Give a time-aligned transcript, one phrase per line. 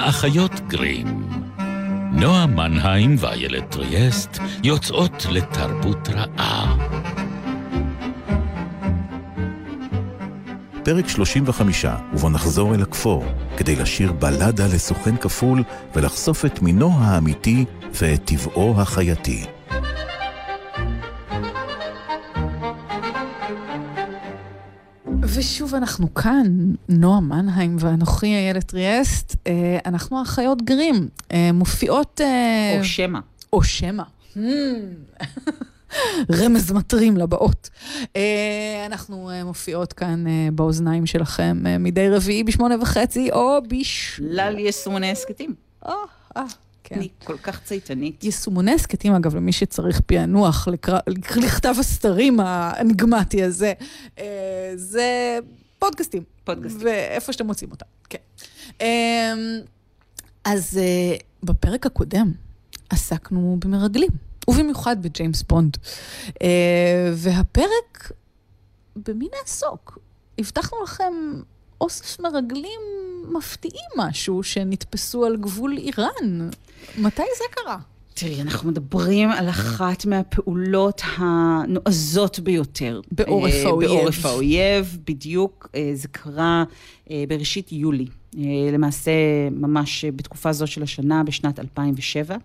[0.00, 1.28] האחיות גרים.
[2.12, 6.76] נועה מנהיים ואיילת טריאסט יוצאות לתרבות רעה.
[10.84, 13.24] פרק 35, ובו נחזור אל הכפור,
[13.56, 15.62] כדי לשיר בלדה לסוכן כפול
[15.94, 17.64] ולחשוף את מינו האמיתי
[17.94, 19.59] ואת טבעו החייתי.
[25.70, 32.20] ושוב אנחנו כאן, נועה מנהיים ואנוכי איילת ריאסט, אה, אנחנו האחיות גרים, אה, מופיעות...
[32.20, 33.18] אה, או שמא.
[33.52, 34.02] או שמא.
[34.34, 34.38] Hmm.
[36.38, 37.70] רמז מטרים לבאות.
[38.86, 44.20] אנחנו מופיעות כאן באוזניים שלכם מדי רביעי בשמונה וחצי, או בש...
[44.24, 45.54] ליל יישומוני הסכתים.
[46.84, 46.94] כן.
[46.94, 48.24] אני כל כך צייתנית.
[48.24, 50.68] יישומוני הסכתים, אגב, למי שצריך פענוח
[51.36, 53.72] לכתב הסתרים האנגמטי הזה,
[54.74, 55.38] זה
[55.80, 56.22] פודקאסטים.
[56.44, 56.86] פודקאסטים.
[56.86, 58.18] ואיפה שאתם מוצאים אותם, כן.
[58.80, 58.86] אמ,
[60.44, 62.32] אז אה, בפרק הקודם
[62.90, 64.10] עסקנו במרגלים,
[64.48, 65.76] ובמיוחד בג'יימס בונד.
[66.42, 68.12] אה, והפרק,
[68.96, 69.98] במי נעסוק?
[70.38, 71.12] הבטחנו לכם
[71.80, 72.80] אוסף מרגלים
[73.32, 76.50] מפתיעים משהו, שנתפסו על גבול איראן.
[76.98, 77.78] מתי זה קרה?
[78.20, 83.00] תראי, אנחנו מדברים על אחת מהפעולות הנועזות ביותר.
[83.12, 83.90] בעורף אה, האויב.
[83.90, 85.68] בעורף האויב, בדיוק.
[85.74, 86.64] אה, זה קרה
[87.10, 88.06] אה, בראשית יולי.
[88.72, 89.10] למעשה,
[89.50, 92.36] ממש בתקופה זו של השנה, בשנת 2007.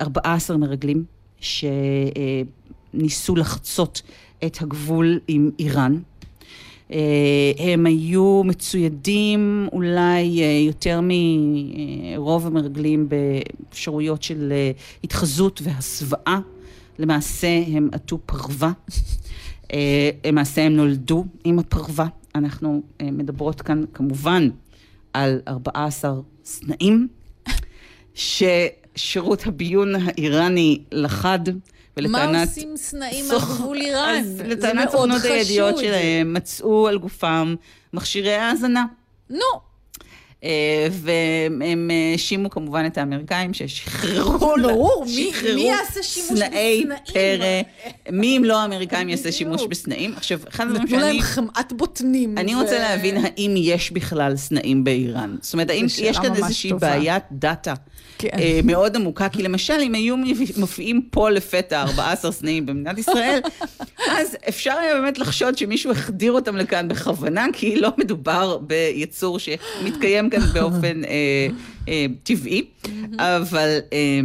[0.00, 1.04] 14 מרגלים
[1.40, 4.02] שניסו לחצות
[4.46, 5.98] את הגבול עם איראן.
[6.92, 14.70] אה, הם היו מצוידים אולי אה, יותר מרוב המרגלים באפשרויות של אה,
[15.04, 16.38] התחזות והסוואה.
[16.98, 18.72] למעשה הם עטו פרווה.
[20.26, 22.06] למעשה הם נולדו עם הפרווה.
[22.34, 24.48] אנחנו מדברות כאן כמובן
[25.12, 27.08] על 14 סנאים,
[28.14, 31.38] ששירות הביון האיראני לחד.
[31.96, 32.32] ולטענת...
[32.32, 34.20] מה עושים סנאים על גבול איראן?
[34.20, 37.54] אז לטענת סוכנות הידיעות שלהם, מצאו על גופם
[37.92, 38.84] מכשירי האזנה.
[39.30, 39.38] נו.
[39.38, 39.73] אה,
[40.90, 46.88] והם האשימו כמובן את האמריקאים ששחררו, ברור, מי, מי יעשה שימוש בסנאים?
[47.12, 47.62] פרא,
[48.12, 50.14] מי אם לא האמריקאים יעשה שימוש בסנאים?
[50.16, 50.98] עכשיו, אחד הדברים שאני...
[50.98, 52.38] נתנו להם חמאת בוטנים.
[52.38, 55.36] אני רוצה להבין האם יש בכלל סנאים באיראן.
[55.40, 57.74] זאת אומרת, האם יש כאן איזושהי בעיית דאטה
[58.18, 58.28] כן.
[58.38, 60.16] אה, מאוד עמוקה, כי למשל, אם היו
[60.56, 63.40] מופיעים פה לפתע 14 סנאים במדינת ישראל,
[64.18, 70.30] אז אפשר היה באמת לחשוד שמישהו החדיר אותם לכאן בכוונה, כי לא מדובר ביצור שמתקיים
[70.40, 71.48] כאן באופן אה,
[71.88, 72.64] אה, טבעי,
[73.18, 73.78] אבל...
[73.92, 74.20] אה,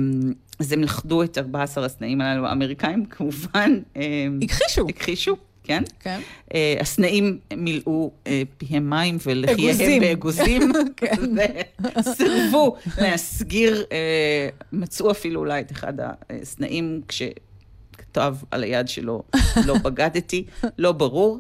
[0.60, 3.80] אז הם לכדו את 14 הסנאים הללו, האמריקאים כמובן...
[3.98, 4.88] אה, הכחישו.
[4.90, 5.36] הכחישו.
[5.70, 5.84] כן?
[6.00, 6.20] כן.
[6.50, 8.28] Uh, הסנאים מילאו uh,
[8.58, 11.16] פיהם מים ולחייהם באגוזים, כן.
[12.00, 15.94] וסירבו להסגיר, uh, מצאו אפילו אולי את אחד
[16.30, 19.24] הסנאים כשכתב על היד שלו,
[19.66, 20.46] לא בגדתי,
[20.78, 21.40] לא ברור.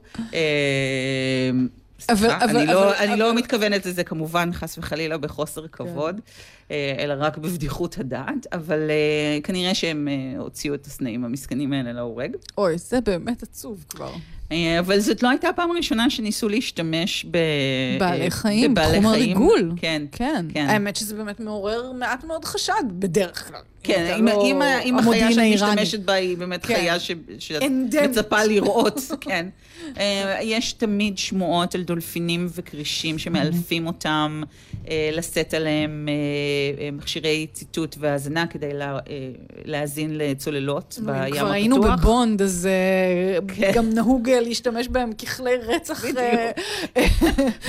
[1.99, 3.19] Uh, סליחה, אני, לא, אבל, אני לא אבל...
[3.19, 5.67] לא מתכוונת לזה כמובן, חס וחלילה, בחוסר כן.
[5.71, 6.21] כבוד,
[6.67, 6.75] כן.
[6.99, 12.35] אלא רק בבדיחות הדעת, אבל uh, כנראה שהם uh, הוציאו את הסנאים המסכנים האלה להורג.
[12.57, 14.11] אוי, זה באמת עצוב כבר.
[14.79, 17.37] אבל זאת לא הייתה הפעם הראשונה שניסו להשתמש ב...
[17.99, 19.71] בעלי חיים, בתחום הריגול.
[19.77, 20.45] כן, כן.
[20.53, 20.65] כן.
[20.69, 23.61] האמת שזה באמת מעורר מעט מאוד חשד, בדרך כלל.
[23.83, 26.75] כן, אם, לא אם, אם החיה שאת משתמשת בה היא באמת כן.
[26.75, 27.63] חיה ש, שאת
[28.09, 29.49] מצפה לראות, כן.
[29.97, 34.43] אה, יש תמיד שמועות על דולפינים וכרישים שמאלפים אותם,
[34.89, 38.99] אה, לשאת עליהם אה, מכשירי ציטוט והאזנה כדי לה,
[39.65, 41.37] להאזין לצוללות בים הפתוח.
[41.37, 42.69] כבר היינו בבונד, אז
[43.55, 43.71] כן.
[43.75, 46.05] גם נהוג להשתמש בהם ככלי רצח.
[46.05, 46.19] בדיוק.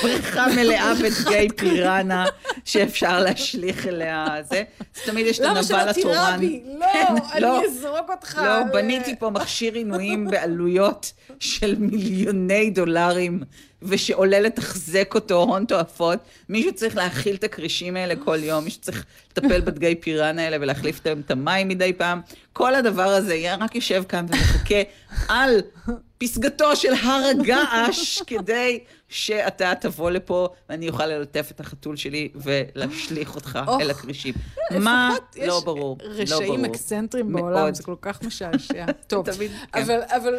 [0.03, 2.27] בריכה מלאה בדגי פיראנה
[2.65, 4.63] שאפשר להשליך אליה זה.
[4.97, 5.81] אז תמיד יש את הנבל התורן.
[5.81, 6.63] למה שלא תירה בי?
[6.79, 7.65] לא, כן, אני לא.
[7.65, 8.41] אזרוק אותך.
[8.45, 13.43] לא, בניתי פה מכשיר עינויים בעלויות של מיליוני דולרים,
[13.83, 16.19] ושעולה לתחזק אותו הון תועפות.
[16.49, 21.07] מישהו צריך להאכיל את הכרישים האלה כל יום, מישהו צריך לטפל בדגי פיראן האלה ולהחליף
[21.07, 22.21] להם את המים מדי פעם.
[22.53, 24.83] כל הדבר הזה יהיה רק יושב כאן ומחכה
[25.29, 25.61] על
[26.23, 28.79] פסגתו של הר הגעש, כדי
[29.09, 34.35] שאתה תבוא לפה ואני אוכל ללטף את החתול שלי ולהשליך אותך אל הכרישים.
[34.81, 35.15] מה?
[35.47, 35.99] לא ברור.
[36.03, 38.87] לא רשעים אקסצנטרים בעולם, זה כל כך משעשע.
[39.07, 39.83] טוב, תמיד, כן.
[40.17, 40.35] אבל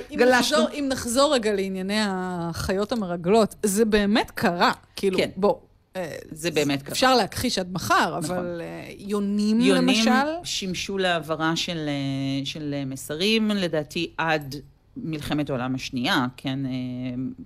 [0.73, 4.71] אם נחזור רגע לענייני החיות המרגלות, זה באמת קרה.
[4.95, 5.29] כאילו, כן.
[5.35, 5.55] בוא.
[5.95, 6.91] אה, זה באמת קרה.
[6.91, 8.37] אפשר להכחיש עד מחר, נכון.
[8.37, 10.07] אבל אה, יונים, למשל?
[10.07, 14.55] יונים שימשו להעברה של, אה, של מסרים, לדעתי עד
[14.97, 16.59] מלחמת העולם השנייה, כן,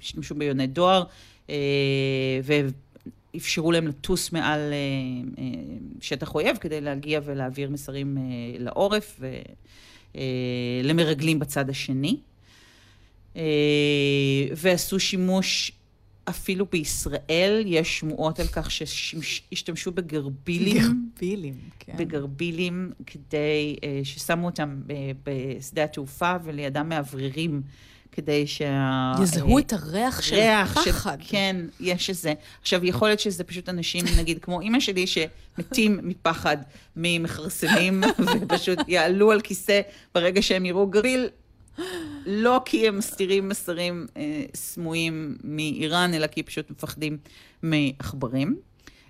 [0.02, 1.04] השתמשו ביוני דואר,
[3.38, 4.78] אפשרו להם לטוס מעל אה,
[5.44, 5.50] אה,
[6.02, 8.24] שטח אויב כדי להגיע ולהעביר מסרים אה,
[8.60, 9.20] לעורף
[10.16, 12.18] ולמרגלים בצד השני.
[14.56, 15.72] ועשו שימוש
[16.30, 21.12] אפילו בישראל יש שמועות על כך שהשתמשו בגרבילים.
[21.14, 21.94] גרבילים, כן.
[21.98, 24.82] בגרבילים, כדי ששמו אותם
[25.24, 27.62] בשדה התעופה ולידם מאווררים.
[28.16, 29.14] כדי שה...
[29.24, 31.18] יזהו את הריח של הפחד.
[31.28, 32.34] כן, יש איזה.
[32.62, 36.58] עכשיו, יכול להיות שזה פשוט אנשים, נגיד, כמו אימא שלי, שמתים מפחד
[36.96, 38.04] ממכרסמים,
[38.42, 39.82] ופשוט יעלו על כיסא
[40.16, 41.30] ברגע שהם יראו גריל,
[42.26, 47.18] לא כי הם מסתירים מסרים אה, סמויים מאיראן, אלא כי פשוט מפחדים
[47.64, 48.56] מעכברים.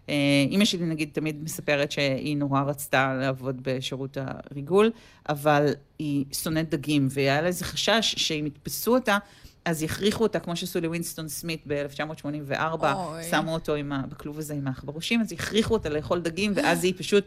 [0.09, 4.91] אה, אימא שלי נגיד תמיד מספרת שהיא נורא רצתה לעבוד בשירות הריגול,
[5.29, 9.17] אבל היא שונאת דגים, והיה לה איזה חשש שאם יתפסו אותה,
[9.65, 12.85] אז יכריחו אותה, כמו שעשו לווינסטון סמית ב-1984,
[13.29, 16.93] שמו אותו עם ה, בכלוב הזה עם העכברושים, אז יכריחו אותה לאכול דגים, ואז היא
[16.97, 17.23] פשוט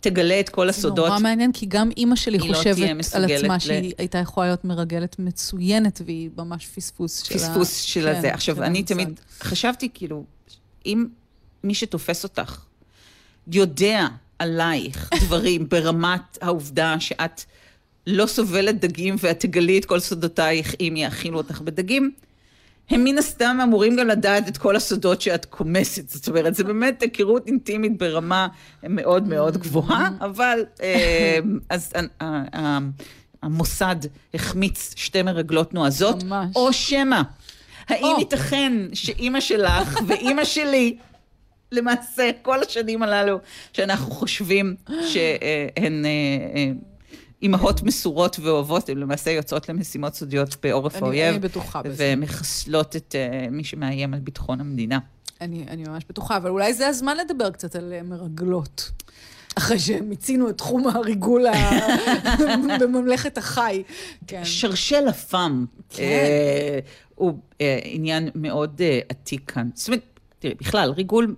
[0.00, 1.04] תגלה את כל הסודות.
[1.04, 3.58] זה נורא מעניין, כי גם אימא שלי לא חושבת לא על עצמה ל...
[3.58, 7.38] שהיא הייתה יכולה להיות מרגלת מצוינת, והיא ממש פספוס של ה...
[7.38, 8.34] פספוס של כן, הזה.
[8.34, 10.24] עכשיו, אני תמיד חשבתי, כאילו,
[10.86, 11.06] אם
[11.64, 12.64] מי שתופס אותך
[13.52, 14.06] יודע
[14.38, 17.44] עלייך דברים ברמת העובדה שאת
[18.06, 22.10] לא סובלת דגים ואת תגלי את כל סודותייך אם יאכילו אותך בדגים,
[22.90, 26.08] הם מן הסתם אמורים גם לדעת את כל הסודות שאת קומסת.
[26.08, 28.48] זאת אומרת, זה באמת היכרות אינטימית ברמה
[28.82, 31.38] מאוד מאוד גבוהה, אבל אה,
[31.70, 32.00] אז אה,
[32.54, 32.78] אה,
[33.42, 33.96] המוסד
[34.34, 36.56] החמיץ שתי מרגלות נועזות, ממש.
[36.56, 37.20] או שמא.
[37.88, 40.96] האם ייתכן שאימא שלך ואימא שלי
[41.72, 43.38] למעשה, כל השנים הללו
[43.72, 44.76] שאנחנו חושבים
[45.06, 46.04] שהן
[47.42, 51.28] אימהות מסורות ואוהבות, הן למעשה יוצאות למשימות סודיות בעורף האויב.
[51.34, 52.14] אני בטוחה בזה.
[52.16, 54.98] ומחסלות את אה, מי שמאיים על ביטחון המדינה.
[55.40, 58.90] אני, אני ממש בטוחה, אבל אולי זה הזמן לדבר קצת על מרגלות.
[59.54, 61.46] אחרי שמיצינו את תחום הריגול
[62.80, 63.82] בממלכת החי.
[64.26, 64.44] כן.
[64.44, 65.64] שרשל אפם.
[65.88, 66.04] כן.
[67.14, 67.38] הוא
[67.84, 69.68] עניין מאוד עתיק כאן.
[69.74, 70.02] זאת אומרת,
[70.38, 71.34] תראי, בכלל, ריגול,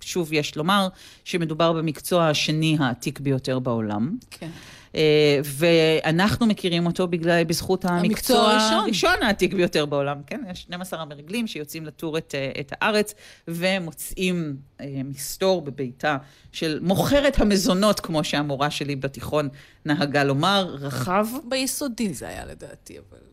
[0.00, 0.88] שוב יש לומר,
[1.24, 4.16] שמדובר במקצוע השני העתיק ביותר בעולם.
[4.30, 4.50] כן.
[4.94, 10.16] אה, ואנחנו מכירים אותו בגלל, בזכות המקצוע, הראשון העתיק ביותר בעולם.
[10.26, 13.14] כן, יש 12 המרגלים שיוצאים לטור את, אה, את הארץ
[13.48, 16.16] ומוצאים אה, מסתור בביתה
[16.52, 19.48] של מוכרת המזונות, כמו שהמורה שלי בתיכון
[19.84, 21.26] נהגה לומר, רחב.
[21.44, 23.25] ביסודי זה היה לדעתי, אבל...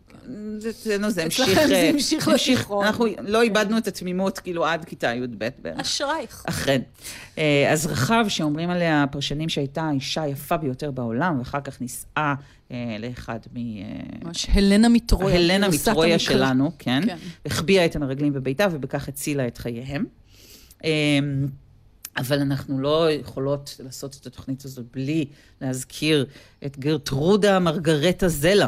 [0.70, 1.50] אצלנו זה המשיך...
[1.50, 2.86] אצלכם זה המשיך לתיכון.
[2.86, 5.80] אנחנו לא איבדנו את התמימות כאילו עד כיתה י"ב בערך.
[5.80, 6.44] אשרייך.
[6.48, 6.82] אכן.
[7.38, 12.34] אה, אז רחב, שאומרים עליה פרשנים שהייתה האישה היפה ביותר בעולם, ואחר כך נישאה
[12.72, 13.60] אה, לאחד מ...
[14.26, 15.36] ממש הלנה מטרויה.
[15.36, 17.02] הלנה מטרויה שלנו, כן.
[17.06, 17.18] כן.
[17.46, 20.06] החביאה את המרגלים בביתה, ובכך הצילה את חייהם.
[20.84, 21.48] אמ,
[22.18, 25.26] אבל אנחנו לא יכולות לעשות את התוכנית הזאת בלי
[25.62, 26.26] להזכיר
[26.66, 28.68] את גרטרודה מרגרטה זלה.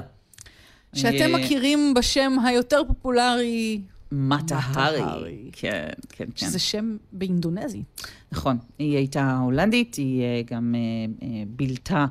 [0.95, 3.81] שאתם מכירים בשם היותר פופולרי...
[4.11, 5.49] מטה הארי.
[5.51, 6.31] כן, כן, כן.
[6.35, 7.83] שזה שם באינדונזי.
[8.31, 8.57] נכון.
[8.79, 12.05] היא הייתה הולנדית, היא אה, גם אה, אה, בילתה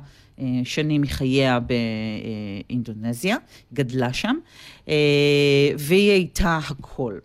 [0.63, 3.37] שנים מחייה באינדונזיה,
[3.73, 4.35] גדלה שם,
[5.77, 7.19] והיא הייתה הכל.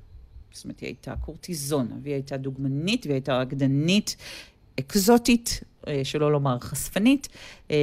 [0.53, 4.17] זאת אומרת, היא הייתה קורטיזונה, והיא הייתה דוגמנית, והיא הייתה רקדנית,
[4.81, 5.70] אקזוטית, אה,
[6.05, 7.29] שלא לומר חשפנית,
[7.71, 7.77] אה,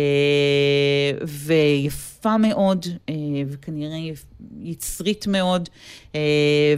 [1.28, 3.14] ויפה מאוד, אה,
[3.48, 3.98] וכנראה
[4.62, 5.70] יצרית מאוד,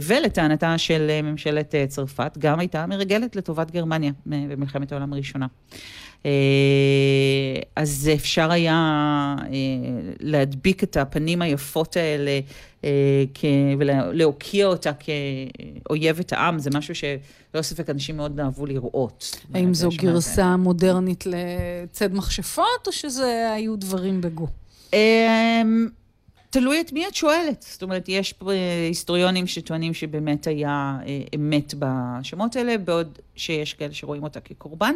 [0.02, 5.46] ולטענתה של ממשלת צרפת, גם הייתה מרגלת לטובת גרמניה במלחמת העולם הראשונה.
[7.76, 9.36] אז אפשר היה
[10.20, 12.40] להדביק את הפנים היפות האלה
[13.78, 19.36] ולהוקיע אותה כאויבת העם, זה משהו שללא ספק אנשים מאוד אהבו לראות.
[19.54, 24.46] האם זו גרסה מודרנית לצד מכשפות, או שזה היו דברים בגו?
[26.50, 27.64] תלוי את מי את שואלת.
[27.68, 28.50] זאת אומרת, יש פה
[28.88, 34.94] היסטוריונים שטוענים שבאמת היה אה, אמת בשמות האלה, בעוד שיש כאלה שרואים אותה כקורבן,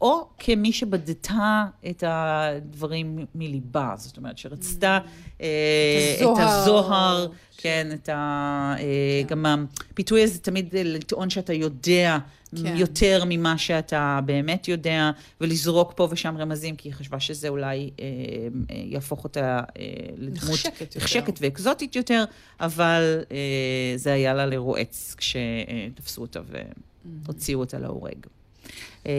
[0.00, 3.94] או כמי שבדתה את הדברים מליבה.
[3.96, 5.42] זאת אומרת, שרצתה mm.
[5.42, 8.74] אה, את הזוהר, כן, את ה...
[8.78, 8.84] אה,
[9.28, 9.28] כן.
[9.28, 12.18] גם הפיתוי הזה תמיד לטעון שאתה יודע.
[12.62, 12.76] כן.
[12.76, 15.10] יותר ממה שאתה באמת יודע,
[15.40, 18.04] ולזרוק פה ושם רמזים, כי היא חשבה שזה אולי אה,
[18.70, 19.84] אה, יהפוך אותה אה,
[20.16, 20.58] לדמות
[20.96, 22.24] נחשקת ואקזוטית יותר,
[22.60, 23.36] אבל אה,
[23.96, 26.40] זה היה לה לרועץ כשתפסו אותה
[27.24, 28.26] והוציאו אותה להורג.
[29.06, 29.12] אה,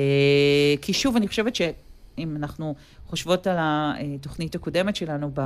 [0.82, 1.62] כי שוב, אני חושבת ש...
[2.18, 2.76] אם אנחנו
[3.10, 5.44] חושבות על התוכנית הקודמת שלנו אה,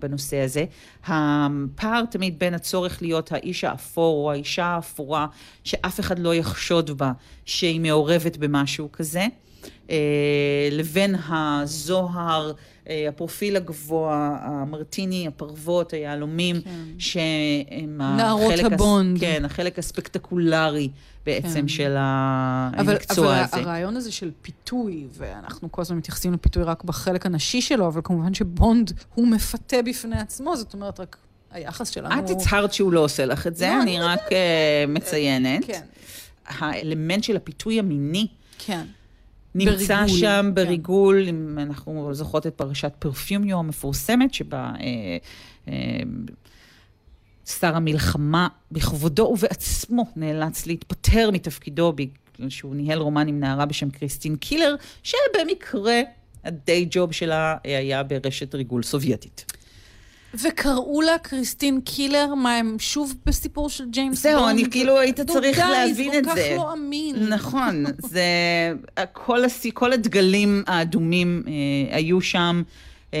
[0.00, 0.64] בנושא הזה,
[1.06, 5.26] הפער תמיד בין הצורך להיות האיש האפור או האישה האפורה,
[5.64, 7.12] שאף אחד לא יחשוד בה
[7.44, 9.26] שהיא מעורבת במשהו כזה,
[10.72, 12.52] לבין הזוהר,
[12.88, 16.70] אה, הפרופיל הגבוה, המרטיני, הפרוות, היהלומים, כן.
[16.98, 19.20] שהם נערות החלק הס- הבונד.
[19.20, 20.88] כן, החלק הספקטקולרי
[21.26, 21.68] בעצם כן.
[21.68, 23.56] של אבל, המקצוע אבל הזה.
[23.56, 28.34] הרעיון הזה של פיתוי, ואנחנו כל הזמן מתייחסים לפיתוי רק בחלק הנשי שלו, אבל כמובן
[28.34, 31.16] שבונד הוא מפתה בפני עצמו, זאת אומרת, רק
[31.50, 32.24] היחס שלנו...
[32.24, 35.64] את הצהרת שהוא לא עושה לך את זה, לא, אני רק אה, מציינת.
[35.66, 35.80] כן,
[36.48, 38.26] האלמנט של הפיתוי המיני
[38.58, 38.84] כן.
[39.56, 40.54] נמצא בריגול, שם כן.
[40.54, 45.16] בריגול, אם אנחנו זוכרות את פרשת פרפיומיו המפורסמת, שבה אה,
[45.68, 46.00] אה,
[47.46, 54.36] שר המלחמה בכבודו ובעצמו נאלץ להתפטר מתפקידו בגלל שהוא ניהל רומן עם נערה בשם קריסטין
[54.36, 56.00] קילר, שבמקרה
[56.44, 59.55] הדיי ג'וב שלה היה ברשת ריגול סובייטית.
[60.34, 64.58] וקראו לה קריסטין קילר, מה הם שוב בסיפור של ג'יימס זהו, בונד?
[64.58, 66.48] אני כאילו היית צריך די, להבין את כל זה.
[66.50, 67.16] כך לא אמין.
[67.28, 68.22] נכון, זה...
[69.12, 69.36] כל.
[69.74, 71.52] כל הדגלים האדומים אה,
[71.96, 72.62] היו שם,
[73.14, 73.20] אה,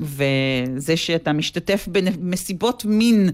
[0.00, 3.30] וזה שאתה משתתף במסיבות מין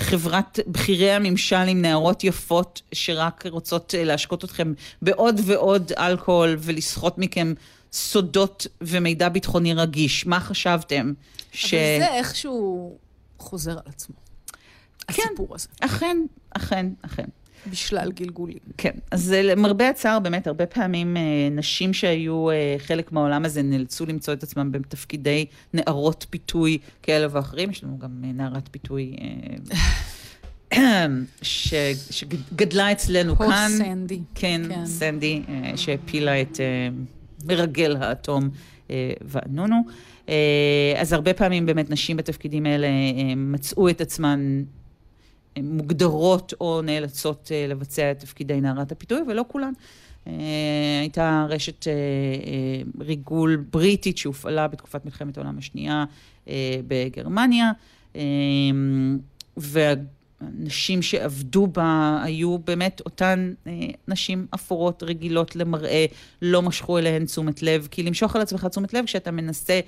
[0.00, 4.72] בחברת בכירי הממשל עם נערות יפות שרק רוצות אה, להשקות אתכם
[5.02, 7.54] בעוד ועוד אלכוהול ולסחוט מכם
[7.92, 10.26] סודות ומידע ביטחוני רגיש.
[10.26, 11.12] מה חשבתם?
[11.52, 11.74] ש...
[11.74, 12.96] אבל זה איכשהו
[13.38, 14.14] חוזר על עצמו.
[15.06, 15.22] כן.
[15.22, 16.16] הסיפור הזה, אכן,
[16.50, 17.24] אכן, אכן.
[17.70, 18.58] בשלל גלגולים.
[18.76, 24.06] כן, אז למרבה הצער, באמת, הרבה פעמים אה, נשים שהיו אה, חלק מהעולם הזה נאלצו
[24.06, 27.70] למצוא את עצמם בתפקידי נערות פיתוי כאלה ואחרים.
[27.70, 29.16] יש לנו גם אה, נערת פיתוי
[31.42, 31.74] ש,
[32.10, 33.70] שגדלה אצלנו כאן.
[33.78, 34.20] סנדי.
[34.34, 34.86] כן, כן.
[34.86, 35.42] סנדי,
[35.76, 36.60] שהפילה את
[37.46, 38.50] מרגל האטום
[38.90, 39.82] אה, ואנונו.
[40.28, 44.62] אה, אז הרבה פעמים באמת נשים בתפקידים האלה אה, מצאו את עצמן
[45.62, 49.72] מוגדרות או נאלצות לבצע את תפקידי נערת הפיתוי, ולא כולן.
[51.00, 51.86] הייתה רשת
[53.00, 56.04] ריגול בריטית שהופעלה בתקופת מלחמת העולם השנייה
[56.88, 57.70] בגרמניה,
[58.16, 58.22] אה,
[60.40, 63.72] והנשים שעבדו בה היו באמת אותן אה,
[64.08, 66.06] נשים אפורות רגילות למראה,
[66.42, 69.80] לא משכו אליהן תשומת לב, כי למשוך על עצמך תשומת לב כשאתה מנסה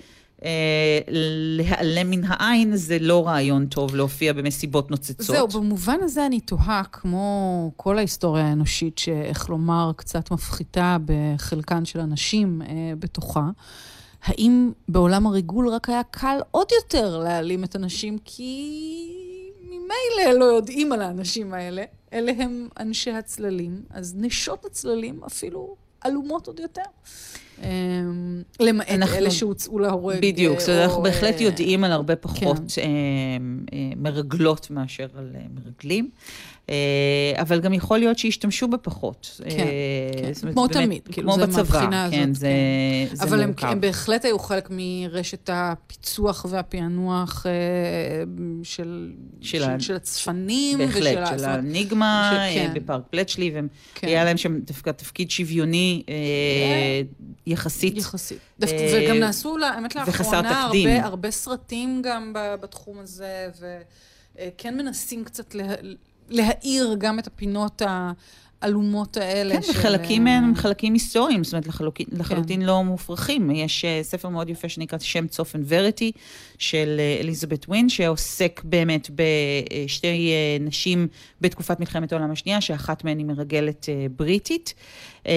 [0.45, 5.27] אה, להיעלם מן העין, זה לא רעיון טוב להופיע במסיבות נוצצות.
[5.27, 12.01] זהו, במובן הזה אני תוהה, כמו כל ההיסטוריה האנושית, שאיך לומר, קצת מפחיתה בחלקן של
[12.01, 13.51] הנשים אה, בתוכה,
[14.25, 19.22] האם בעולם הריגול רק היה קל עוד יותר להעלים את הנשים, כי
[19.93, 21.83] ממילא לא יודעים על האנשים האלה,
[22.13, 26.83] אלה הם אנשי הצללים, אז נשות הצללים אפילו עלומות עוד יותר.
[27.63, 27.69] אה,
[28.61, 30.19] למעט אנחנו- אלה שהוצאו להורג.
[30.23, 32.83] בדיוק, אה, זאת אומרת, אנחנו בהחלט אה, יודעים על הרבה פחות כן.
[32.83, 32.87] אה,
[33.73, 36.11] אה, מרגלות מאשר על מרגלים,
[37.41, 39.41] אבל גם יכול להיות שישתמשו בפחות.
[39.45, 39.57] כן, אה,
[40.23, 40.33] כן.
[40.43, 42.49] אומרת, כמו באמת, תמיד, כאילו, כמו זה בצבא, מהבחינה כן, הזאת, זה
[43.13, 43.67] זה אבל הם, מורכב.
[43.67, 47.53] הם בהחלט היו חלק מרשת הפיצוח והפענוח אה,
[48.63, 50.79] של, של של, ה- של הצפנים.
[50.79, 51.03] בהחלט,
[51.39, 52.71] של האניגמה אה, כן.
[52.75, 54.25] בפארק פלצ'לי, והם- כן.
[54.25, 56.15] להם שם דווקא תפקיד שוויוני אה,
[57.47, 57.97] יחסית.
[57.97, 58.39] יחסית.
[58.63, 58.69] אה,
[59.07, 60.63] וגם נעשו, האמת לאחרונה.
[60.63, 60.77] הרבה,
[61.31, 63.49] סרטים גם בתחום הזה,
[64.39, 65.55] וכן מנסים קצת
[66.29, 67.83] להאיר גם את הפינות
[68.63, 69.55] העלומות האלה.
[69.55, 72.17] כן, של, וחלקים אה, מהם הם חלקים היסטוריים, זאת אומרת, לחלוטין, כן.
[72.17, 73.51] לחלוטין לא מופרכים.
[73.51, 76.13] יש אה, ספר מאוד יפה שנקרא שם צופן וריטי,
[76.59, 81.09] של אה, אליזבת ווין, שעוסק באמת בשתי אה, נשים
[81.41, 84.75] בתקופת מלחמת העולם השנייה, שאחת מהן היא מרגלת אה, בריטית.
[85.27, 85.33] אה,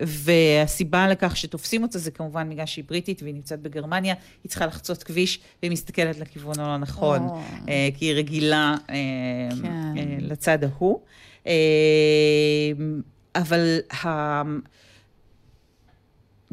[0.00, 5.02] והסיבה לכך שתופסים אותה זה כמובן בגלל שהיא בריטית והיא נמצאת בגרמניה, היא צריכה לחצות
[5.02, 7.40] כביש והיא מסתכלת לכיוון הלא נכון, או.
[7.68, 8.94] אה, כי היא רגילה אה,
[9.62, 9.72] כן.
[9.96, 11.00] אה, לצד ההוא.
[11.46, 12.72] אה,
[13.34, 13.78] אבל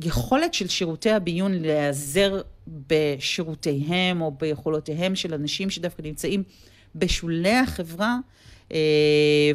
[0.01, 6.43] היכולת של שירותי הביון להיעזר בשירותיהם או ביכולותיהם של אנשים שדווקא נמצאים
[6.95, 8.17] בשולי החברה,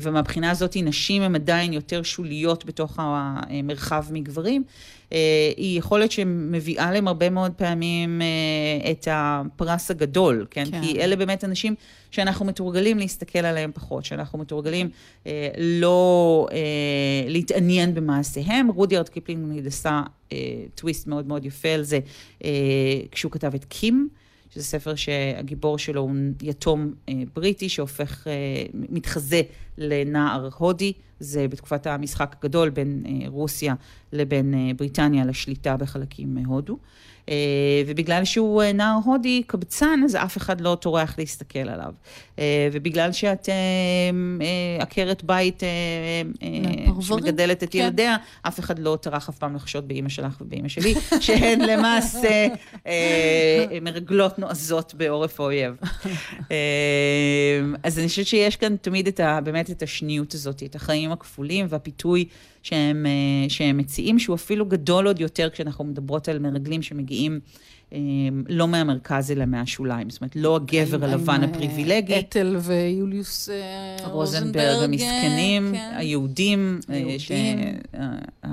[0.00, 4.64] ומהבחינה הזאת נשים הן עדיין יותר שוליות בתוך המרחב מגברים,
[5.12, 10.64] אה, היא יכולת שמביאה להם הרבה מאוד פעמים אה, את הפרס הגדול, כן?
[10.70, 10.82] כן.
[10.82, 11.74] כי אלה באמת אנשים
[12.10, 14.90] שאנחנו מתורגלים להסתכל עליהם פחות, שאנחנו מתורגלים
[15.26, 16.58] אה, לא אה,
[17.28, 18.68] להתעניין במעשיהם.
[18.68, 20.38] רודיארד קיפלינג עשה אה,
[20.74, 21.98] טוויסט מאוד מאוד יפה על זה,
[22.44, 22.50] אה,
[23.12, 24.08] כשהוא כתב את קים.
[24.50, 28.32] שזה ספר שהגיבור שלו הוא יתום אה, בריטי שהופך, אה,
[28.74, 29.42] מתחזה
[29.78, 33.74] לנער הודי זה בתקופת המשחק הגדול בין אה, רוסיה
[34.12, 36.78] לבין אה, בריטניה לשליטה בחלקים מהודו.
[37.28, 37.34] אה,
[37.86, 41.92] ובגלל שהוא נער הודי קבצן, אז אף אחד לא טורח להסתכל עליו.
[42.72, 43.48] ובגלל שאת
[44.80, 45.62] עקרת בית
[47.00, 47.78] שמגדלת את כן.
[47.78, 52.46] ילדיה, אף אחד לא טרח אף פעם לחשוד באימא שלך ובאימא שלי, שהן למעשה
[53.82, 55.74] מרגלות נועזות בעורף האויב.
[57.82, 61.66] אז אני חושבת שיש כאן תמיד את ה, באמת את השניות הזאת, את החיים הכפולים
[61.68, 62.24] והפיתוי
[62.62, 67.40] שהם, אה, שהם מציעים, שהוא אפילו גדול עוד יותר כשאנחנו מדברות על מרגלים שמגיעים
[68.48, 70.10] לא מהמרכז אלא מהשוליים.
[70.10, 72.18] זאת אומרת, לא הגבר הלבן אה, הפריבילגי.
[72.18, 75.92] אתל ויוליוס אה, רוזנברג המסכנים, כן.
[75.96, 77.16] היהודים, אה.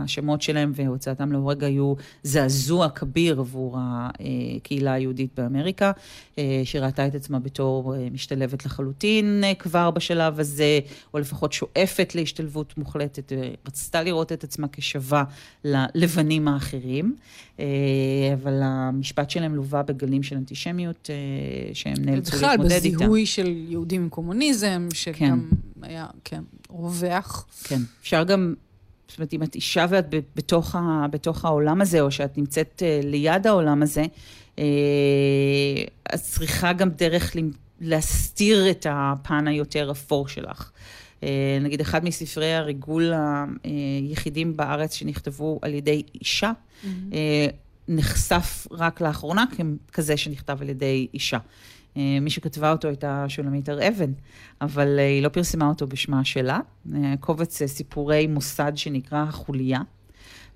[0.06, 5.92] שהשמות שלהם והוצאתם להורג היו זעזוע כביר עבור הקהילה היהודית באמריקה,
[6.38, 10.80] אה, שראתה את עצמה בתור אה, משתלבת לחלוטין אה, כבר בשלב הזה,
[11.14, 15.24] או לפחות שואפת להשתלבות מוחלטת, אה, רצתה לראות את עצמה כשווה
[15.64, 17.16] ללבנים האחרים,
[17.60, 17.66] אה,
[18.34, 22.96] אבל המשפט שלהם לווה בגלים של אנטישמיות אה, שהם נאלצו בכלל, להתמודד איתם.
[22.96, 25.50] בזיהוי של יהודים עם קומוניזם, שגם
[25.82, 27.48] היה, כן, רווח.
[27.64, 28.54] כן, אפשר גם,
[29.08, 30.06] זאת אומרת, אם את אישה ואת
[30.36, 34.04] בתוך, ה, בתוך העולם הזה, או שאת נמצאת אה, ליד העולם הזה,
[34.60, 34.64] אה,
[36.16, 37.36] את צריכה גם דרך
[37.82, 40.72] להסתיר את הפן היותר אפור שלך.
[41.62, 43.14] נגיד, אחד מספרי הריגול
[43.64, 46.52] היחידים בארץ שנכתבו על ידי אישה,
[47.14, 47.48] אה,
[47.88, 49.44] נחשף רק לאחרונה
[49.92, 51.38] ככזה שנכתב על ידי אישה.
[51.98, 54.12] אה, מי שכתבה אותו הייתה שולמית הר אבן,
[54.62, 56.60] אבל אה, היא לא פרסמה אותו בשמה שלה.
[56.96, 59.80] אה, קובץ סיפורי מוסד שנקרא החוליה.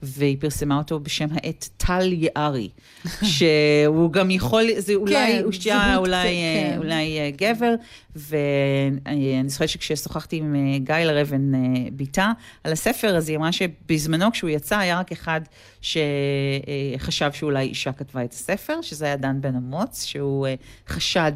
[0.02, 2.70] והיא פרסמה אותו בשם העט טל יערי,
[3.38, 6.78] שהוא גם יכול, זה אולי, כן, זהות אולי, קצת, אה, כן.
[6.78, 7.76] אולי אה, גבר,
[8.16, 11.52] ואני זוכרת שכששוחחתי עם אה, גיא לרבן
[11.96, 12.32] בתה
[12.64, 15.42] על הספר, אז היא אמרה שבזמנו כשהוא יצא היה רק אחד
[15.82, 20.48] שחשב שאולי אישה כתבה את הספר, שזה היה דן בן אמוץ, שהוא
[20.88, 21.32] חשד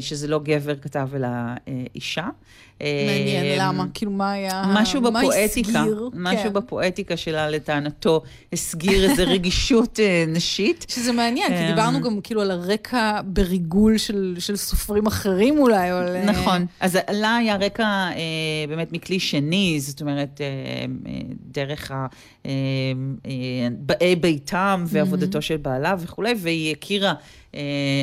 [0.00, 2.28] שזה לא גבר כתב אלא אה, אישה.
[2.82, 3.84] מעניין, אה, למה?
[3.94, 4.64] כאילו, מה היה...
[4.74, 5.84] משהו בפואטיקה?
[6.14, 6.52] משהו כן.
[6.52, 10.86] בפואטיקה שלה, לטענתו, הסגיר איזו רגישות אה, נשית.
[10.88, 15.96] שזה מעניין, כי דיברנו גם כאילו על הרקע בריגול של, של סופרים אחרים אולי, או
[15.96, 16.16] על...
[16.16, 16.66] אה, נכון.
[16.80, 18.12] אז לה היה רקע אה,
[18.68, 20.46] באמת מכלי שני, זאת אומרת, אה,
[21.06, 21.20] אה,
[21.50, 22.06] דרך ה...
[22.46, 22.50] אה,
[23.26, 27.14] אה, באי ביתם ועבודתו של בעלה וכולי, והיא הכירה, אה,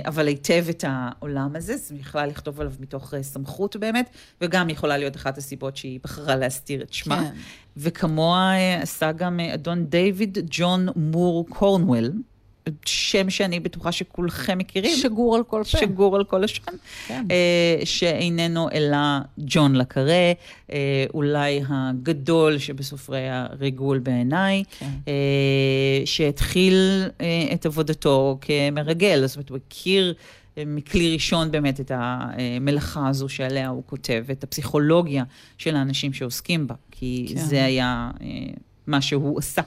[0.05, 4.09] אבל היטב את העולם הזה, אז היא יכלה לכתוב עליו מתוך אה, סמכות באמת,
[4.41, 7.21] וגם יכולה להיות אחת הסיבות שהיא בחרה להסתיר את שמה.
[7.21, 7.35] כן.
[7.77, 12.11] וכמוה אה, עשה גם אה, אדון דיוויד ג'ון מור קורנוול,
[12.85, 14.97] שם שאני בטוחה שכולכם מכירים.
[14.97, 15.77] שגור על כל פה.
[15.77, 16.73] שגור על כל לשון,
[17.07, 17.25] כן.
[17.31, 18.97] אה, שאיננו אלא
[19.37, 20.31] ג'ון לקארה,
[20.71, 24.85] אה, אולי הגדול שבסופרי הריגול בעיניי, כן.
[25.07, 30.13] אה, שהתחיל אה, את עבודתו כמרגל, זאת אומרת, הוא הכיר
[30.65, 35.23] מכלי ראשון באמת את המלאכה הזו שעליה הוא כותב, את הפסיכולוגיה
[35.57, 37.39] של האנשים שעוסקים בה, כי כן.
[37.41, 38.11] זה היה
[38.87, 39.61] מה שהוא עשה.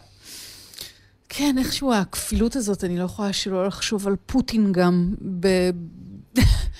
[1.35, 5.47] כן, איכשהו הכפילות הזאת, אני לא יכולה שלא לחשוב על פוטין גם ב...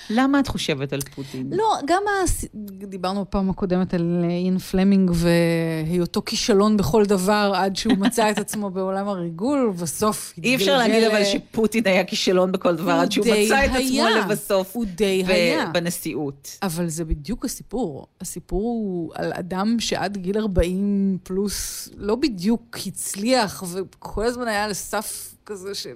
[0.09, 1.49] למה את חושבת על פוטין?
[1.51, 2.45] לא, גם הס...
[2.87, 8.69] דיברנו בפעם הקודמת על איין פלמינג והיותו כישלון בכל דבר עד שהוא מצא את עצמו
[8.69, 13.65] בעולם הריגול, ובסוף אי אפשר להגיד אבל שפוטין היה כישלון בכל דבר, עד שהוא מצא
[13.65, 14.07] את עצמו.
[14.19, 15.65] לבסוף הוא די ב- היה.
[15.65, 16.57] בנשיאות.
[16.63, 18.07] אבל זה בדיוק הסיפור.
[18.21, 24.73] הסיפור הוא על אדם שעד גיל 40 פלוס לא בדיוק הצליח, וכל הזמן היה על
[24.73, 25.93] סף כזה של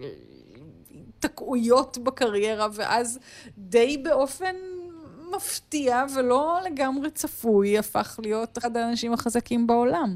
[1.19, 3.19] תקעויות בקריירה, ואז
[3.57, 4.55] די באופן
[5.35, 10.15] מפתיע ולא לגמרי צפוי, הפך להיות אחד האנשים החזקים בעולם.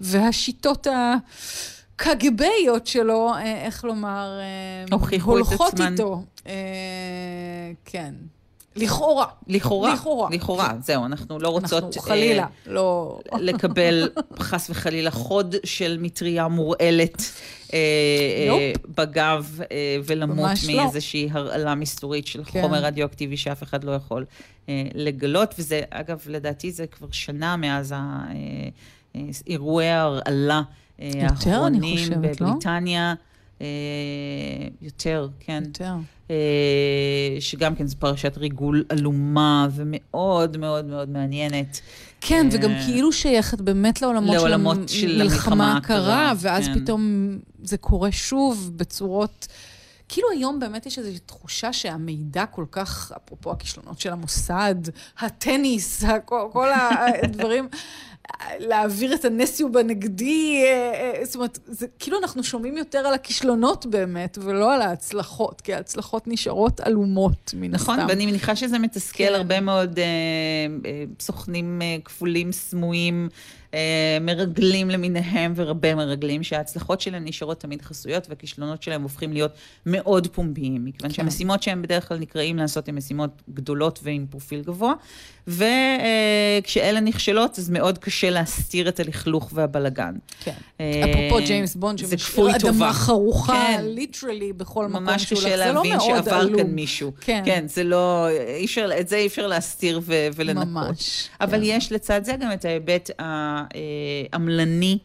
[0.00, 1.14] והשיטות ה...
[1.98, 5.92] קגבאיות שלו, אה, איך לומר, אה, הוכיחו את הולכות עצמן.
[5.92, 6.22] איתו.
[6.46, 6.52] אה,
[7.84, 8.14] כן.
[8.78, 9.26] לכאורה.
[9.46, 10.28] לכאורה, לכאורה.
[10.32, 11.84] לכאורה, זהו, אנחנו לא רוצות...
[11.84, 13.20] אנחנו חלילה, אה, לא...
[13.38, 17.22] לקבל חס וחלילה חוד של מטריה מורעלת
[17.72, 17.78] אה,
[18.48, 20.76] אה, בגב אה, ולמות לא.
[20.76, 22.62] מאיזושהי הרעלה מסתורית של כן.
[22.62, 24.24] חומר רדיואקטיבי שאף אחד לא יכול
[24.68, 25.54] אה, לגלות.
[25.58, 27.98] וזה, אגב, לדעתי זה כבר שנה מאז אה,
[29.16, 30.62] אה, אירועי ההרעלה
[31.00, 32.48] אה, האחרונים חושבת, לא?
[33.60, 33.66] אה,
[34.82, 35.62] יותר, כן.
[35.66, 35.94] יותר.
[36.30, 36.36] אה,
[37.40, 41.80] שגם כן זו פרשת ריגול עלומה ומאוד מאוד מאוד מעניינת.
[42.20, 46.80] כן, אה, וגם כאילו שייכת באמת לעולמות, לעולמות של של המלחמה הקרה, הקרה, ואז כן.
[46.80, 47.28] פתאום
[47.64, 49.46] זה קורה שוב בצורות...
[50.10, 54.74] כאילו היום באמת יש איזושהי תחושה שהמידע כל כך, אפרופו הכישלונות של המוסד,
[55.18, 56.68] הטניס, הכ- כל
[57.24, 57.68] הדברים,
[58.58, 63.86] להעביר את הנסיוב הנגדי, אה, אה, זאת אומרת, זה כאילו אנחנו שומעים יותר על הכישלונות
[63.86, 67.92] באמת, ולא על ההצלחות, כי ההצלחות נשארות עלומות, מן הסתם.
[67.92, 69.34] נכון, ואני מניחה שזה מתסכל כן.
[69.34, 70.04] הרבה מאוד אה,
[70.90, 73.28] אה, סוכנים אה, כפולים, סמויים,
[74.20, 79.52] מרגלים למיניהם ורבי-מרגלים, שההצלחות שלהם נשארות תמיד חסויות, והכישלונות שלהם הופכים להיות
[79.86, 81.14] מאוד פומביים, מכיוון כן.
[81.14, 84.92] שהמשימות שהם בדרך כלל נקראים לעשות הן משימות גדולות ועם פרופיל גבוה,
[85.48, 90.14] וכשאלה נכשלות, אז מאוד קשה להסתיר את הלכלוך והבלגן.
[90.44, 90.52] כן.
[90.80, 92.56] אה, אפרופו ג'יימס בונד, שמשאיר.
[92.56, 93.84] אדמה חרוכה, כן.
[93.84, 95.66] literally, בכל מקום ממש שהוא קשה הולך.
[95.66, 96.56] זה לא להבין מאוד שעבר עלום.
[96.56, 97.12] כאן מישהו.
[97.20, 97.42] כן.
[97.44, 98.28] כן, זה לא,
[98.64, 100.68] אפשר, את זה אי אפשר להסתיר ו- ולנקות.
[100.68, 101.28] ממש.
[101.40, 101.64] אבל כן.
[101.64, 103.10] יש לצד זה גם את ההיבט
[104.32, 104.98] העמלני,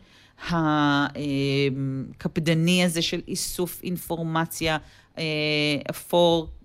[2.19, 4.77] הקפדני הזה של איסוף אינפורמציה.
[5.89, 6.62] אפור, אה,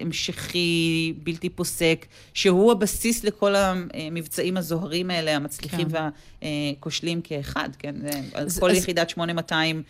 [0.00, 6.08] המשכי, בלתי פוסק, שהוא הבסיס לכל המבצעים הזוהרים האלה, המצליחים כן.
[6.42, 7.94] והכושלים כאחד, כן?
[8.34, 9.82] אז כל אז- יחידת 8200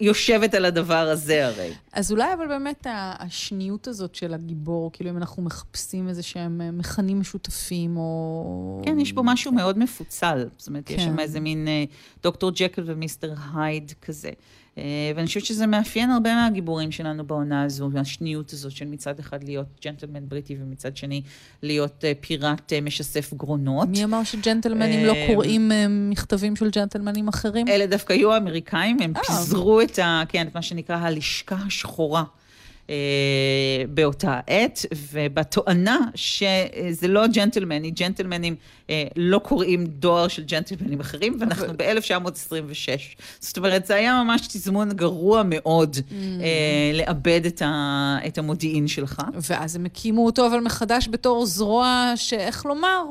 [0.00, 1.70] יושבת על הדבר הזה הרי.
[1.92, 2.86] אז אולי אבל באמת
[3.18, 8.82] השניות הזאת של הגיבור, כאילו אם אנחנו מחפשים איזה שהם אה, מכנים משותפים, או...
[8.84, 10.48] כן, יש בו משהו מאוד מפוצל.
[10.58, 11.02] זאת אומרת, יש כן.
[11.02, 11.84] שם איזה מין אה,
[12.22, 14.30] דוקטור ג'קל ומיסטר הייד כזה.
[14.78, 14.82] אה,
[15.16, 19.66] ואני חושבת שזה מאפיין הרבה מהגיבורים שלנו בעונה הזו, השניות הזאת של מצד אחד להיות
[19.84, 21.22] ג'נטלמן בריטי ומצד שני
[21.62, 23.88] להיות אה, פיראט אה, משסף גרונות.
[23.88, 25.72] מי אמר שג'נטלמנים לא אה, קוראים
[26.10, 27.68] מכתבים של ג'נטלמנים אחרים?
[27.68, 29.12] אלה דווקא היו האמריקאים, הם.
[29.26, 30.22] פיזרו את ה...
[30.28, 32.24] כן, את מה שנקרא הלשכה השחורה.
[32.92, 32.96] אה,
[33.88, 38.56] באותה עת, ובתואנה שזה לא ג'נטלמני, ג'נטלמנים
[38.90, 43.22] אה, לא קוראים דואר של ג'נטלמנים אחרים, ואנחנו אבל- ב-1926.
[43.40, 46.12] זאת אומרת, זה היה ממש תזמון גרוע מאוד Mm.
[46.42, 46.46] אה,
[46.94, 49.22] לאבד את, ה, את המודיעין שלך.
[49.50, 53.02] ואז הם הקימו אותו אבל מחדש בתור זרוע שאיך לומר,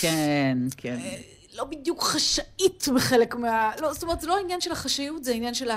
[0.00, 0.98] כן, כן.
[1.58, 3.70] לא בדיוק חשאית בחלק מה...
[3.82, 5.68] לא, זאת אומרת, זה לא העניין של החשאיות, זה העניין של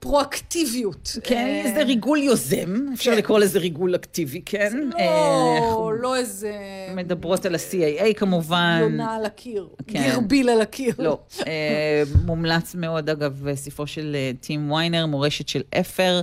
[0.00, 1.16] הפרואקטיביות.
[1.24, 3.18] כן, אה, זה ריגול יוזם, אפשר כן.
[3.18, 4.88] לקרוא לזה ריגול אקטיבי, כן?
[4.90, 6.52] לא, אה, לא איזה...
[6.96, 8.78] מדברות על ה-CIA כמובן.
[8.82, 9.68] יונה על הקיר.
[9.86, 10.10] כן.
[10.10, 10.94] גרביל על הקיר.
[10.98, 11.18] לא.
[11.46, 16.20] אה, מומלץ מאוד, אגב, ספרו של טים ויינר, מורשת של אפר,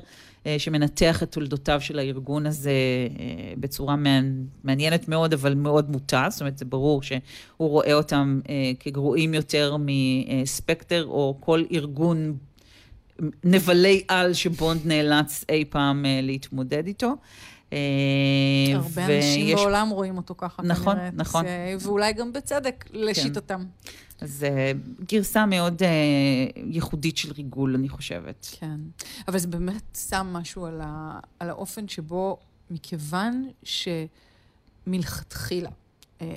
[0.57, 2.71] שמנתח את תולדותיו של הארגון הזה
[3.59, 3.95] בצורה
[4.63, 6.27] מעניינת מאוד, אבל מאוד מוטה.
[6.29, 7.19] זאת אומרת, זה ברור שהוא
[7.57, 8.39] רואה אותם
[8.79, 12.37] כגרועים יותר מספקטר, או כל ארגון
[13.43, 17.13] נבלי על שבונד נאלץ אי פעם אה, להתמודד איתו.
[17.73, 17.77] אה,
[18.73, 21.09] הרבה אנשים ויש בעולם רואים אותו ככה, נכון, כנראה.
[21.13, 21.45] נכון.
[21.45, 23.65] זה- ואולי גם בצדק, לשיטתם.
[24.21, 24.71] אז אה,
[25.11, 25.89] גרסה מאוד אה,
[26.55, 28.47] ייחודית של ריגול, אני חושבת.
[28.59, 28.79] כן.
[29.27, 32.37] אבל זה באמת שם משהו על, ה, על האופן שבו,
[32.71, 33.49] מכיוון
[34.87, 35.69] שמלכתחילה
[36.21, 36.35] אה,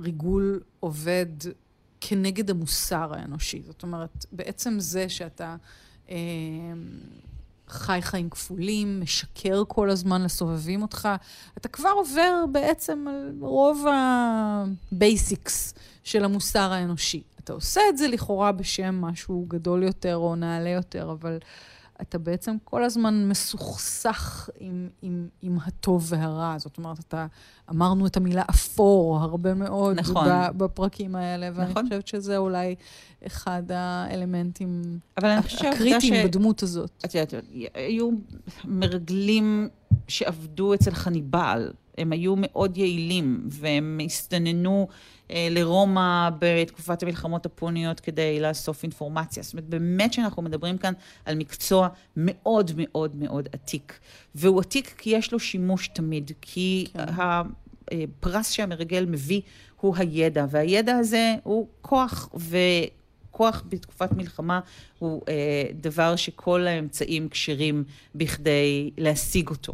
[0.00, 1.26] ריגול עובד
[2.00, 5.56] כנגד המוסר האנושי, זאת אומרת, בעצם זה שאתה אה,
[7.68, 11.08] חי חיים כפולים, משקר כל הזמן לסובבים אותך,
[11.56, 13.84] אתה כבר עובר בעצם על רוב
[14.92, 15.74] ה basics
[16.04, 17.22] של המוסר האנושי.
[17.40, 21.38] אתה עושה את זה לכאורה בשם משהו גדול יותר או נעלה יותר, אבל
[22.00, 26.54] אתה בעצם כל הזמן מסוכסך עם, עם, עם הטוב והרע.
[26.58, 27.26] זאת אומרת, אתה,
[27.70, 30.28] אמרנו את המילה אפור הרבה מאוד נכון.
[30.56, 31.84] בפרקים האלה, ואני נכון.
[31.84, 32.74] חושבת שזה אולי
[33.26, 36.24] אחד האלמנטים הקריטיים ש...
[36.24, 36.90] בדמות הזאת.
[37.04, 37.34] את יודעת,
[37.74, 38.10] היו
[38.64, 39.68] מרגלים
[40.08, 41.72] שעבדו אצל חניבעל.
[41.98, 44.88] הם היו מאוד יעילים, והם הסתננו
[45.30, 49.42] אה, לרומא בתקופת המלחמות הפוניות כדי לאסוף אינפורמציה.
[49.42, 50.92] זאת אומרת, באמת שאנחנו מדברים כאן
[51.24, 53.98] על מקצוע מאוד מאוד מאוד עתיק.
[54.34, 57.04] והוא עתיק כי יש לו שימוש תמיד, כי כן.
[57.08, 59.40] הפרס שהמרגל מביא
[59.80, 62.56] הוא הידע, והידע הזה הוא כוח, ו...
[63.30, 64.60] כוח בתקופת מלחמה
[64.98, 65.34] הוא אה,
[65.74, 67.84] דבר שכל האמצעים כשרים
[68.14, 69.72] בכדי להשיג אותו.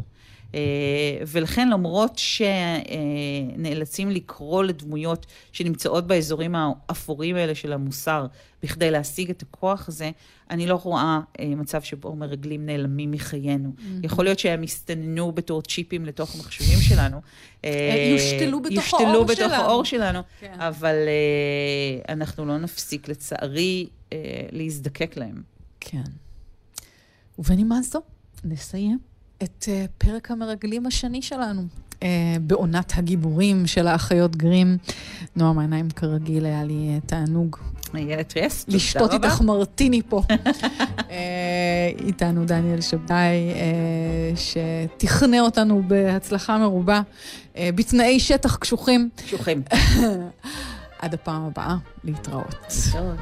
[0.55, 8.27] אה, ולכן למרות שנאלצים לקרוא לדמויות שנמצאות באזורים האפורים האלה של המוסר
[8.63, 10.11] בכדי להשיג את הכוח הזה,
[10.49, 13.71] אני לא רואה אה, מצב שבו מרגלים נעלמים מחיינו.
[14.03, 17.21] יכול להיות שהם הסתננו בתור צ'יפים לתוך המחשבים שלנו.
[17.65, 19.53] אה, יושתלו בתוך יושתלו העור בתוך שלנו.
[19.53, 20.59] העור שלנו, כן.
[20.59, 20.95] אבל
[22.09, 23.87] אנחנו לא נפסיק, לצערי,
[24.51, 25.41] להזדקק להם.
[25.79, 26.03] כן.
[27.39, 27.99] ובנימה זו,
[28.43, 28.99] נסיים
[29.43, 31.61] את uh, פרק המרגלים השני שלנו.
[31.93, 32.03] Uh,
[32.41, 34.77] בעונת הגיבורים של האחיות גרים.
[35.35, 37.57] נועם, העיניים כרגיל, היה לי uh, תענוג
[37.97, 39.27] איילת טריאס, תודה לשתות רבה.
[39.27, 40.21] איתך מרטיני פה.
[41.11, 47.01] אה, איתנו דניאל שבתאי, אה, שתכנה אותנו בהצלחה מרובה,
[47.57, 49.09] אה, בתנאי שטח קשוחים.
[49.17, 49.61] קשוחים.
[50.99, 52.55] עד הפעם הבאה, להתראות.
[52.85, 53.19] להתראות.